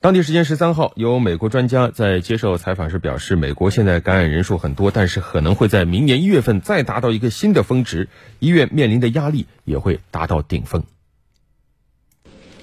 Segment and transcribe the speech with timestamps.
[0.00, 8.08] 当地时间十三号，有美国专家在接受采访时表示，美国现在感染人数很多，但是可能会在明年一月份再达到一个新的峰值，
[8.38, 10.84] 医院面临的压力也会达到顶峰。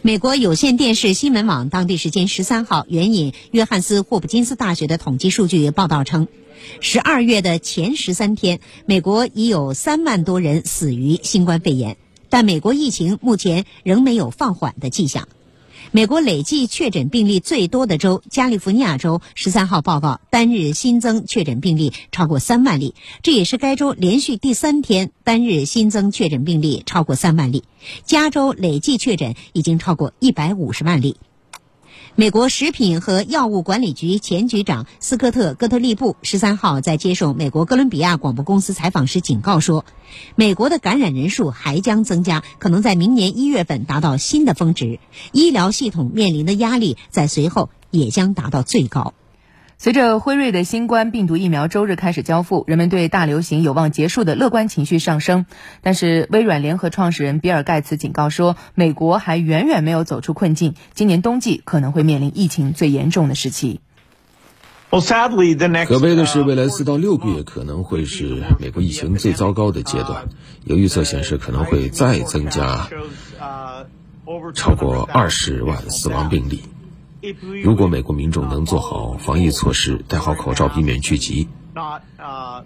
[0.00, 6.28] 美国有线电视新闻网当地时间十三号援引约翰斯霍普金斯大学的统计数据报道称，
[6.80, 11.98] 十二月的前十三天，美国已有三万多人死于新冠肺炎，
[12.30, 15.28] 但美国疫情目前仍没有放缓的迹象。
[15.90, 27.64] 美国累计确诊病例最多的州加利福尼亚州十三号报告单日新增确诊病例超过三万例，这也是该州连续第三天单日新增确诊病例超过三万例。
[28.04, 31.16] 加州累计确诊已经超过一百五十万例。
[32.20, 39.84] 美国食品和药物管理局前局长斯科特·戈特利布十三号在接受美国哥伦比亚广播公司采访时警告说，
[40.34, 44.98] 美国的感染人数还将增加，可能在明年一月份达到新的峰值，
[45.30, 49.14] 医疗系统面临的压力在随后也将达到最高。
[49.80, 55.46] 随着辉瑞的新冠病毒疫苗周日开始交付，人们对大流行有望结束的乐观情绪上升。
[55.82, 63.80] 但是，微软联合创始人比尔·盖茨警告说，美国还远远没有走出困境，今年冬季可能会面临疫情最严重的时期。
[64.90, 64.98] 可
[66.00, 70.28] 悲的是，未来四到六个月可能会是美国疫情最糟糕的阶段。
[70.64, 72.88] 有预测显示，可能会再增加
[74.56, 76.64] 超过二十万死亡病例。
[77.62, 81.48] 如果美国民众能做好防疫措施，戴好口罩，避免聚集，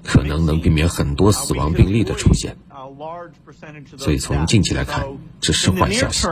[0.04, 2.56] 可能能避免很多死亡病例的出现。
[3.96, 5.06] 所以从近期来看，
[5.40, 6.26] 这是坏消息。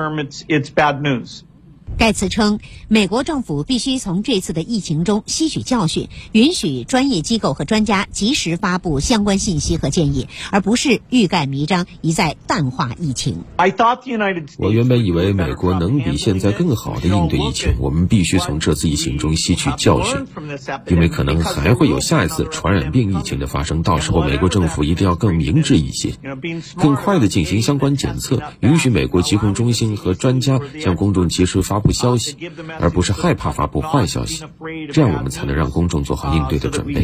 [2.01, 13.45] 盖茨称，美国政府必须从这次的疫情中吸取教训，允许专业机构和专家及时发布相关信息和建议，而不是欲盖弥彰，一再淡化疫情。
[14.57, 20.25] 我原本以为美国能比现在更好的应对疫情，我们必须从这次疫情中吸取教训，
[20.87, 23.83] 因为可能还会有下一次传染病疫情的发生。
[23.83, 26.14] 到时候，美国政府一定要更明智一些，
[26.79, 32.36] 更快的进行相关检测，允许美国疾控中心和专家向公众及时发消息，
[32.80, 34.45] 而不是害怕发布坏消息，
[34.92, 37.02] 这样我们才能让公众做好应对的准备。